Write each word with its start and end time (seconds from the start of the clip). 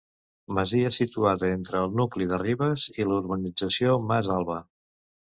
Masia 0.59 0.89
situada 0.93 1.49
entre 1.57 1.81
el 1.87 1.93
nucli 1.99 2.27
de 2.31 2.39
Ribes 2.43 2.85
i 2.93 3.05
la 3.11 3.19
urbanització 3.19 3.93
Mas 4.13 4.31
Alba. 4.37 4.57